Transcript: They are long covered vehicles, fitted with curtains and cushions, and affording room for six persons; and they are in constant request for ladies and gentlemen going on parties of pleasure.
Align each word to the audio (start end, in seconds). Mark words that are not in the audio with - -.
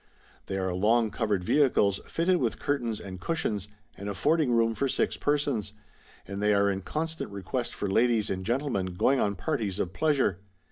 They 0.47 0.57
are 0.57 0.73
long 0.73 1.11
covered 1.11 1.43
vehicles, 1.43 2.01
fitted 2.07 2.37
with 2.37 2.57
curtains 2.57 2.99
and 2.99 3.21
cushions, 3.21 3.67
and 3.95 4.09
affording 4.09 4.51
room 4.51 4.73
for 4.73 4.89
six 4.89 5.15
persons; 5.15 5.73
and 6.27 6.41
they 6.41 6.55
are 6.55 6.71
in 6.71 6.81
constant 6.81 7.29
request 7.29 7.75
for 7.75 7.87
ladies 7.87 8.31
and 8.31 8.43
gentlemen 8.43 8.95
going 8.95 9.19
on 9.19 9.35
parties 9.35 9.77
of 9.79 9.93
pleasure. 9.93 10.39